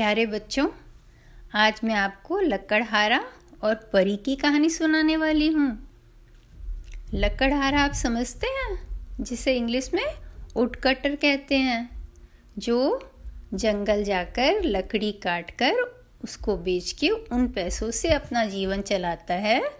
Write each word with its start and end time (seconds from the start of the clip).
प्यारे 0.00 0.26
बच्चों, 0.26 0.68
आज 1.54 1.80
मैं 1.84 1.94
आपको 1.94 2.40
लकड़हारा 2.40 3.24
और 3.62 3.74
परी 3.74 4.16
की 4.16 4.36
कहानी 4.36 4.70
सुनाने 4.70 5.16
वाली 5.16 5.48
हूँ। 5.48 5.88
लकड़हारा 7.14 7.80
आप 7.80 7.92
समझते 7.92 8.46
हैं, 8.46 8.98
जिसे 9.20 9.56
इंग्लिश 9.56 9.94
में 9.94 10.04
उडकटर 10.56 11.16
कहते 11.16 11.56
हैं, 11.56 12.08
जो 12.58 13.10
जंगल 13.54 14.04
जाकर 14.04 14.62
लकड़ी 14.64 15.12
काट 15.12 15.50
कर 15.50 15.72
उसको 16.24 16.56
बेच 16.56 16.92
के 16.92 17.08
उन 17.08 17.48
पैसों 17.48 17.90
से 17.90 18.08
अपना 18.08 18.44
जीवन 18.44 18.82
चलाता 18.82 19.34
है, 19.34 19.70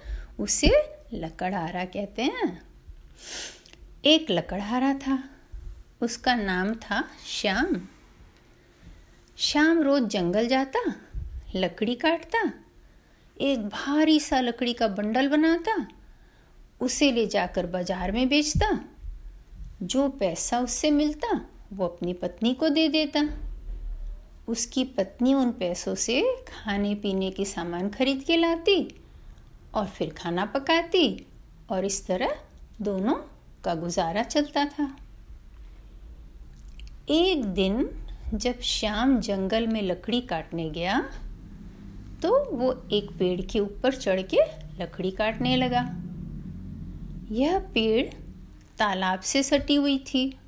उसे 0.41 0.71
लकड़हारा 1.14 1.84
कहते 1.84 2.23
हैं। 2.23 2.62
एक 4.05 4.27
लकड़हारा 4.30 4.95
था, 4.95 5.25
उसका 6.00 6.34
नाम 6.34 6.75
था 6.75 7.09
श्याम। 7.27 7.89
शाम 9.41 9.81
रोज 9.83 10.03
जंगल 10.03 10.47
जाता, 10.47 10.80
लकड़ी 11.55 11.95
काटता, 11.95 12.41
एक 13.41 13.69
भारी 13.69 14.19
सा 14.21 14.41
लकड़ी 14.41 14.73
का 14.73 14.89
बंडल 14.89 15.29
बनाता, 15.29 15.87
उसे 16.81 17.12
ले 17.12 17.27
जाकर 17.27 17.67
बाज़ार 17.67 18.12
में 18.12 18.29
बेचता। 18.29 18.69
जो 19.83 20.09
पैसा 20.09 20.59
उससे 20.61 20.91
मिलता, 20.91 21.41
वो 21.73 21.87
अपनी 21.87 22.12
पत्नी 22.12 22.55
को 22.55 22.69
दे 22.69 22.89
देता। 22.89 23.23
उसकी 24.48 24.84
पत्नी 24.84 25.34
उन 25.34 25.53
पैसों 25.53 25.95
से 25.95 26.23
खाने 26.48 26.95
पीने 26.95 27.31
के 27.31 27.45
सामान 27.45 27.89
खरीद 27.89 28.23
के 28.23 28.37
लाती 28.37 28.95
और 29.75 29.87
फिर 29.87 30.11
खाना 30.11 30.45
पकाती 30.45 31.27
और 31.70 31.84
इस 31.84 32.07
तरह 32.07 32.37
दोनों 32.81 33.15
का 33.65 33.75
गुजारा 33.75 34.23
चलता 34.23 34.65
था। 34.65 34.97
एक 37.11 37.45
दिन 37.45 38.00
जब 38.34 38.61
श्याम 38.61 39.20
जंगल 39.20 39.66
में 39.66 39.80
लकड़ी 39.83 40.20
काटने 40.20 40.69
गया 40.70 40.98
तो 42.23 42.45
वो 42.56 42.73
एक 42.92 43.11
पेड़ 43.11 43.41
के 43.41 43.61
ऊपर 43.61 43.95
चढ़ 43.95 44.20
के 44.34 44.39
लकड़ी 44.78 45.11
काटने 45.11 45.56
लगा। 45.56 45.81
यह 47.31 47.58
पेड़ 47.75 48.06
तालाब 48.78 49.20
से 49.20 49.42
सटी 49.42 49.75
हुई 49.75 49.98
थी 49.98 50.39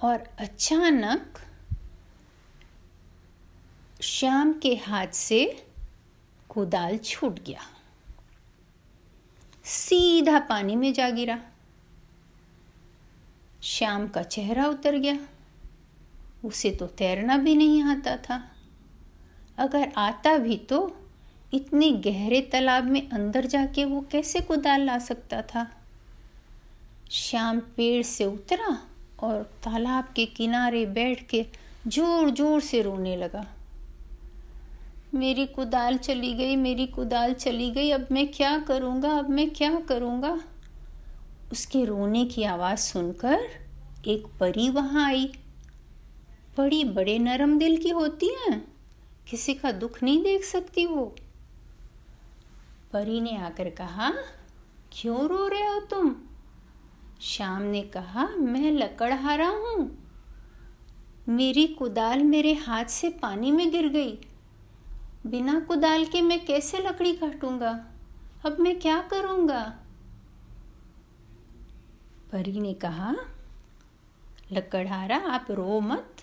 और 0.00 0.24
अचानक 0.38 1.38
श्याम 4.02 4.52
के 4.52 4.74
हाथ 4.76 5.06
से 5.06 5.66
कुदाल 6.48 6.98
छूट 6.98 7.44
गया। 7.44 7.60
सीधा 9.64 10.38
पानी 10.38 10.76
में 10.76 10.92
जा 10.92 11.10
गिरा। 11.10 11.38
श्याम 13.62 14.08
का 14.08 14.22
चेहरा 14.22 14.66
उतर 14.66 14.96
गया। 14.96 15.18
उसे 16.46 16.70
तो 16.70 16.86
तैरना 16.98 17.36
भी 17.36 17.54
नहीं 17.56 17.82
आता 17.84 18.16
था। 18.20 18.42
अगर 19.58 19.92
आता 19.96 20.36
भी 20.38 20.56
तो 20.70 20.96
इतने 21.52 21.90
गहरे 22.04 22.40
तालाब 22.52 22.84
में 22.84 23.08
अंदर 23.10 23.46
जाके 23.46 23.84
वो 23.84 24.00
कैसे 24.10 24.40
कुदाल 24.40 24.80
ला 24.80 24.98
सकता 24.98 25.42
था? 25.44 25.66
श्याम 27.10 27.60
पेड़ 27.76 28.02
से 28.02 28.24
उतरा 28.24 28.78
और 29.20 29.42
तालाब 29.64 30.12
के 30.16 30.26
किनारे 30.26 30.84
बैठ 30.86 31.26
के 31.28 31.44
ज़ोर 31.86 32.30
ज़ोर 32.30 32.60
से 32.60 32.82
रोने 32.82 33.16
लगा। 33.16 33.44
मेरी 35.14 35.46
कुदाल 35.46 35.96
चली 35.96 36.32
गई, 36.34 36.56
मेरी 36.56 36.86
कुदाल 36.86 37.34
चली 37.34 37.70
गई, 37.70 37.90
अब 37.90 38.08
मैं 38.12 38.26
क्या 38.28 38.58
करूँगा, 38.58 39.12
अब 39.12 39.28
मैं 39.30 39.48
क्या 39.50 39.78
करूँगा? 39.80 40.38
उसके 41.52 41.84
रोने 41.84 42.24
की 42.24 42.42
आवाज़ 42.44 42.78
सुनकर 42.78 43.48
एक 44.06 44.26
परी 44.40 44.68
वहाँ 44.70 45.06
आई। 45.06 45.30
बड़ी 46.56 46.84
बड़े 46.84 47.18
नरम 47.18 47.58
दिल 47.58 47.82
की 47.82 47.88
होती 47.88 48.26
हैं। 48.26 48.72
किसी 49.30 49.54
का 49.54 49.72
दुख 49.72 50.02
नहीं 50.02 50.22
देख 50.22 50.44
सकती 50.44 50.86
वो। 50.86 51.16
परी 52.92 53.20
ने 53.20 53.36
आकर 53.36 53.70
कहा, 53.70 54.12
क्यों 54.92 55.28
रो 55.28 55.48
रहे 55.48 55.66
हो 55.66 55.80
तुम? 55.80 56.16
श्याम 57.20 57.62
ने 57.62 57.82
कहा, 57.82 58.26
मैं 58.26 58.72
लकड़हारा 58.72 59.48
हूँ। 59.48 59.98
मेरी 61.28 61.66
कुदाल 61.66 62.22
मेरे 62.22 62.52
हाथ 62.52 62.84
से 62.84 63.08
पानी 63.08 63.52
में 63.52 63.70
गिर 63.70 63.88
गई। 63.88 64.18
बिना 65.26 65.60
कुदाल 65.60 66.04
के 66.04 66.22
मैं 66.22 66.44
कैसे 66.44 66.78
लकड़ी 66.78 67.12
काटूँगा? 67.12 67.86
अब 68.46 68.56
मैं 68.58 68.80
क्या 68.80 69.02
करूँगा? 69.02 69.76
परी 72.32 72.60
ने 72.60 72.74
कहा, 72.74 73.16
लकड़हारा, 74.52 75.16
आप 75.16 75.46
रो 75.50 75.80
मत। 75.80 76.16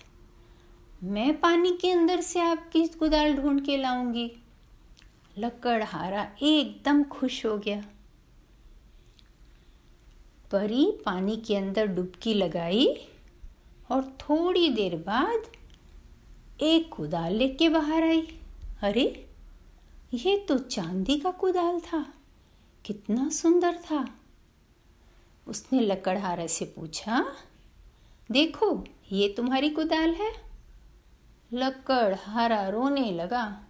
मैं 1.04 1.40
पानी 1.40 1.78
के 1.80 1.90
अंदर 1.90 2.20
से 2.20 2.40
आपकी 2.40 2.86
कुदाल 2.86 3.34
ढूंढ 3.34 3.66
के 3.66 3.76
लाऊँगी। 3.76 4.32
लकड़हारा 5.38 6.32
एकदम 6.42 7.04
खुश 7.04 7.46
हो 7.46 7.58
गया। 7.58 7.84
परी 10.50 11.02
पानी 11.04 11.36
के 11.36 11.56
अंदर 11.56 11.86
डुबकी 11.86 12.34
लगाई 12.34 13.08
और 13.90 14.04
थोड़ी 14.04 14.68
देर 14.68 14.96
बाद 14.96 15.42
एक 16.60 16.94
कुदाल 16.94 17.32
लेके 17.32 17.68
बाहर 17.68 18.02
आई। 18.02 18.38
अरे, 18.82 19.26
ये 20.14 20.38
तो 20.38 20.58
चांदी 20.58 21.16
का 21.16 21.30
कुदाल 21.30 21.80
था। 21.80 22.14
कितना 22.84 23.28
सुंदर 23.28 23.74
था। 23.76 24.14
उसने 25.46 25.80
लकड़हारा 25.80 26.46
से 26.46 26.64
पूछा, 26.64 27.36
देखो, 28.30 28.84
ये 29.12 29.28
तुम्हारी 29.28 29.70
कुदाल 29.70 30.10
है? 30.10 30.53
लक्कड़ 31.54 32.14
हरा 32.14 32.68
रोने 32.68 33.10
लगा। 33.12 33.60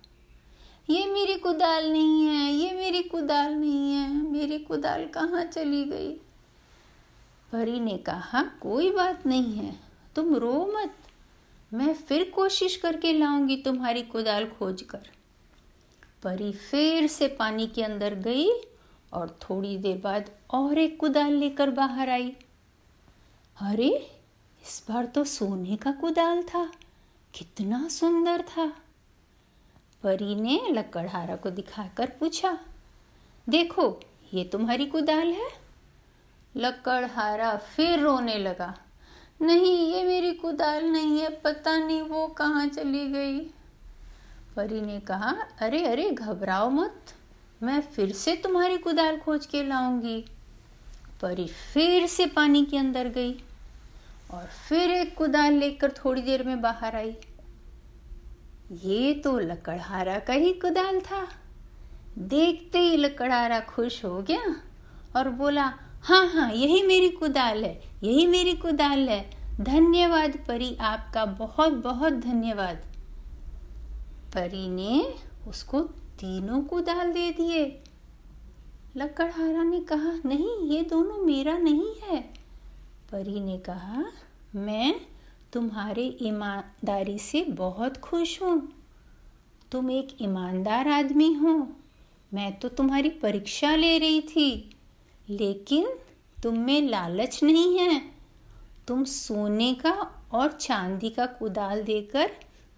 ये 0.91 1.06
मेरी 1.06 1.34
कुदाल 1.34 1.93
नहीं 1.93 2.27
है, 2.27 2.53
ये 2.53 2.72
मेरी 2.72 3.03
कुदाल 3.03 3.55
नहीं 3.55 3.93
है, 3.93 4.09
मेरी 4.11 4.59
कुदाल 4.59 5.06
कहाँ 5.06 5.45
चली 5.45 5.84
गई? 5.84 6.11
परी 7.53 7.81
ने 7.81 7.97
कहा, 7.99 8.43
कोई 8.43 8.91
बात 8.91 9.27
नहीं 9.27 9.55
है, 9.55 9.81
तुम 10.17 10.34
रो 10.34 10.73
मत। 10.77 10.94
मैं 11.75 11.94
फिर 11.94 12.31
कोशिश 12.31 12.77
करके 12.77 13.12
लाऊँगी 13.12 13.56
तुम्हारी 13.56 14.03
कुदाल 14.03 14.47
खोज 14.47 14.83
कर 14.83 15.09
परी 16.23 16.53
फिर 16.53 17.06
से 17.06 17.28
पानी 17.28 17.67
के 17.67 17.83
अंदर 17.83 18.15
गई 18.15 18.49
और 19.12 19.39
थोड़ी 19.43 19.78
देर 19.78 19.97
बाद 20.05 20.31
और 20.50 20.78
एक 20.78 21.00
कुदाल 21.00 21.33
लेकर 21.33 21.71
बाहर 21.71 22.11
आई। 22.11 22.37
अरे, 23.61 24.11
इस 24.62 24.87
बार 24.91 25.06
तो 25.06 25.25
सोने 25.25 25.77
का 25.77 25.93
कुदाल 25.93 26.43
था। 26.43 26.73
कितना 27.34 27.89
सुंदर 27.89 28.43
था। 28.43 28.67
परी 30.03 30.34
ने 30.34 30.61
लकड़हारा 30.71 31.37
को 31.37 31.50
दिखाकर 31.50 32.06
पूछा, 32.21 32.59
देखो, 33.49 34.00
ये 34.34 34.45
तुम्हारी 34.45 34.87
कुदाल 34.87 35.33
है? 35.33 35.49
लकड़हारा 36.56 37.56
फिर 37.56 38.00
रोने 38.00 38.37
लगा, 38.39 38.75
नहीं, 39.43 39.94
ये 39.94 40.05
मेरी 40.05 40.33
कुदाल 40.33 40.84
नहीं 40.84 41.21
है, 41.21 41.28
पता 41.41 41.77
नहीं 41.78 42.03
वो 42.03 42.27
कहाँ 42.27 42.67
चली 42.67 43.09
गई। 43.09 43.41
परी 44.56 44.81
ने 44.81 45.00
कहा, 45.00 45.34
अरे 45.61 45.84
अरे, 45.87 46.11
घबराओ 46.11 46.71
मत, 46.71 47.15
मैं 47.62 47.81
फिर 47.81 48.12
से 48.12 48.37
तुम्हारी 48.37 48.78
कुदाल 48.78 49.17
खोज 49.17 49.47
के 49.47 49.62
लाऊँगी। 49.65 50.25
परी 51.23 51.47
फिर 51.47 52.06
से 52.06 52.27
पानी 52.27 52.65
के 52.65 52.78
अंदर 52.78 53.09
गई। 53.09 53.33
और 54.34 54.47
फिर 54.69 54.91
एक 54.91 55.15
कुदाल 55.17 55.53
लेकर 55.53 55.93
थोड़ी 55.97 56.22
देर 56.22 56.43
में 56.43 56.61
बाहर 56.61 56.97
आई। 56.97 57.17
ये 58.84 59.15
तो 59.15 59.39
लकड़हारा 59.39 60.19
का 60.19 60.33
ही 60.33 60.53
कुदाल 60.53 61.00
था। 61.00 61.27
देखते 62.19 62.78
ही 62.78 62.97
लकड़हारा 62.97 63.61
खुश 63.61 64.05
हो 64.05 64.23
गया 64.23 64.55
और 65.17 65.28
बोला 65.28 65.73
हाँ 66.03 66.27
हाँ 66.27 66.50
यही 66.53 66.83
मेरी 66.83 67.09
कुदाल 67.09 67.65
है, 67.65 67.81
यही 68.03 68.27
मेरी 68.27 68.53
कुदाल 68.55 69.09
है। 69.09 69.23
धन्यवाद 69.61 70.37
परी, 70.49 70.77
आपका 70.77 71.25
बहुत 71.25 71.73
बहुत 71.73 72.12
धन्यवाद। 72.12 72.76
परी 74.35 74.69
ने 74.69 75.14
उसको 75.49 75.81
तीनों 76.20 76.62
कुदाल 76.62 77.12
दे 77.12 77.31
दिए। 77.31 77.64
लकड़हारा 78.97 79.62
ने 79.62 79.81
कहा, 79.81 80.12
नहीं, 80.25 80.70
ये 80.70 80.82
दोनों 80.82 81.19
मेरा 81.19 81.56
नहीं 81.59 81.94
है। 82.03 82.20
परी 83.12 83.41
ने 83.41 83.59
कहा 83.59 84.05
मैं 84.56 85.01
तुम्हारे 85.53 86.19
ईमानदारी 86.23 87.19
से 87.19 87.45
बहुत 87.45 87.97
खुश 87.97 88.43
हूँ। 88.43 88.73
तुम 89.73 89.91
एक 89.91 90.09
ईमानदार 90.23 90.89
आदमी 90.89 91.33
हो। 91.33 91.69
मैं 92.35 92.59
तो 92.59 92.69
तुम्हारी 92.69 93.09
परीक्षा 93.09 93.77
ले 93.77 93.99
रही 93.99 94.21
थी। 94.21 94.77
लेकिन 95.29 95.87
तुम 96.43 96.59
में 96.59 96.83
लालच 96.83 97.43
नहीं 97.43 97.79
है। 97.79 98.03
तुम 98.89 99.05
सोने 99.05 99.75
का 99.75 100.25
और 100.33 100.53
चांदी 100.53 101.11
का 101.11 101.27
कुदाल 101.27 101.83
देकर 101.83 102.31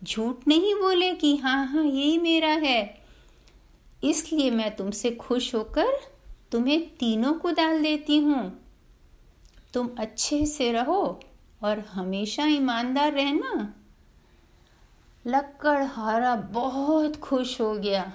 झूठ 0.05 0.49
नहीं 0.49 0.75
बोले 0.75 1.15
कि 1.15 1.37
हाँ 1.37 1.67
हाँ 1.67 1.85
यही 1.85 2.19
मेरा 2.19 2.53
है। 2.53 2.99
इसलिए 4.05 4.51
मैं 4.51 4.77
तुमसे 4.77 5.11
खुश 5.11 5.55
होकर 5.55 5.89
तुम्हें 6.53 6.97
तीनों 6.97 7.35
कुदाल 7.35 7.83
देती 7.83 8.19
हूँ। 8.19 8.61
तुम 9.75 9.91
अच्छे 9.99 10.47
से 10.47 10.73
रहो। 10.73 11.21
और 11.67 11.79
हमेशा 11.79 12.45
ईमानदार 12.45 13.13
रहना? 13.13 13.75
लकड़हारा 15.27 16.37
बहुत 16.37 17.17
खुश 17.17 17.61
हो 17.61 17.75
गया। 17.75 18.13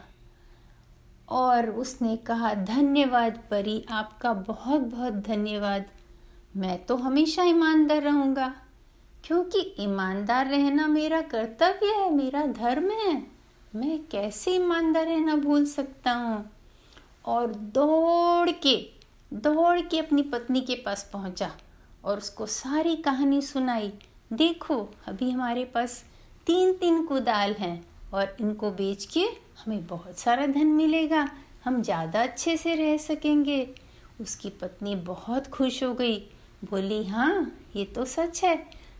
और 1.29 1.69
उसने 1.69 2.17
कहा, 2.17 2.53
धन्यवाद 2.53 3.39
परी, 3.51 3.85
आपका 3.89 4.33
बहुत 4.33 4.81
बहुत 4.81 5.13
धन्यवाद। 5.13 5.85
मैं 6.55 6.85
तो 6.85 6.95
हमेशा 6.95 7.43
ईमानदार 7.43 8.01
रहूँगा। 8.01 8.53
क्योंकि 9.23 9.75
ईमानदार 9.79 10.45
रहना 10.45 10.87
मेरा 10.87 11.21
कर्तव्य 11.21 11.87
है, 11.87 12.15
मेरा 12.15 12.45
धर्म 12.45 12.91
है। 12.91 13.27
मैं 13.75 13.99
कैसे 14.07 14.51
ईमानदार 14.51 15.05
रहना 15.05 15.35
भूल 15.35 15.65
सकता 15.65 16.11
हूँ? 16.11 16.51
और 17.25 17.47
दौड़ 17.53 18.49
के 18.49 18.89
दौड़ 19.33 19.79
के 19.79 19.99
अपनी 19.99 20.21
पत्नी 20.21 20.61
के 20.61 20.75
पास 20.75 21.09
पहुँचा। 21.13 21.51
और 22.03 22.17
उसको 22.17 22.45
सारी 22.45 22.95
कहानी 22.95 23.41
सुनाई। 23.41 23.91
देखो, 24.33 24.77
अभी 25.07 25.29
हमारे 25.31 25.65
पास 25.65 26.03
तीन 26.47 26.73
तीन 26.73 27.03
कुदाल 27.05 27.53
हैं 27.53 27.83
और 28.13 28.35
इनको 28.41 28.71
बेच 28.71 29.05
के 29.05 29.25
हमें 29.57 29.85
बहुत 29.87 30.19
सारा 30.19 30.45
धन 30.47 30.67
मिलेगा। 30.67 31.29
हम 31.65 31.81
ज़्यादा 31.81 32.21
अच्छे 32.23 32.55
से 32.57 32.75
रह 32.75 32.95
सकेंगे। 32.97 33.67
उसकी 34.21 34.49
पत्नी 34.51 34.95
बहुत 35.05 35.47
खुश 35.47 35.83
हो 35.83 35.93
गई। 35.93 36.17
बोली 36.63 37.03
हाँ 37.05 37.51
ये 37.75 37.85
तो 37.85 38.05
सच 38.05 38.43
है, 38.43 38.55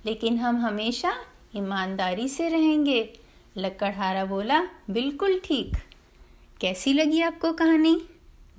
लेकिन 0.06 0.38
हम 0.38 0.58
हमेशा 0.58 1.14
ईमानदारी 1.56 2.28
से 2.30 2.48
रहेंगे। 2.50 3.10
लकड़हारा 3.56 4.26
बोला, 4.26 4.62
बिल्कुल 4.90 5.40
ठीक। 5.44 5.78
कैसी 6.62 6.94
लगी 6.94 7.22
आपको 7.22 7.52
कहानी? 7.54 8.02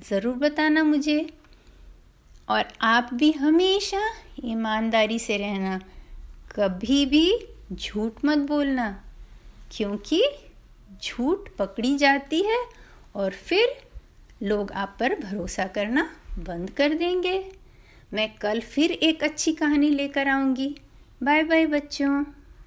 ज़रूर 0.09 0.35
बताना 0.37 0.83
मुझे। 0.85 1.19
और 2.49 2.65
आप 2.81 3.11
भी 3.15 3.31
हमेशा 3.33 4.03
ईमानदारी 4.45 5.19
से 5.19 5.37
रहना। 5.37 5.79
कभी 6.57 7.07
भी 7.07 7.47
झूठ 7.73 8.25
मत 8.25 8.39
बोलना, 8.39 8.91
क्योंकि 9.73 10.23
झूठ 11.05 11.49
पकड़ी 11.59 11.97
जाती 11.99 12.43
है 12.43 12.59
और 13.15 13.31
फिर 13.31 13.77
लोग 14.43 14.73
आप 14.73 14.97
पर 15.01 15.15
भरोसा 15.21 15.65
करना 15.67 16.09
बंद 16.39 16.71
कर 16.71 16.95
देंगे। 16.95 17.53
मैं 18.13 18.29
कल 18.39 18.61
फिर 18.61 18.91
एक 18.91 19.25
अच्छी 19.25 19.53
कहानी 19.53 19.91
लेकर 19.91 20.29
आऊँगी। 20.29 20.75
बाय 21.23 21.43
बाय 21.43 21.67
बच्चों। 21.67 22.25